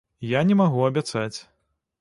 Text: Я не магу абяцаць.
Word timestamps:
Я 0.29 0.41
не 0.51 0.55
магу 0.61 0.81
абяцаць. 0.87 1.37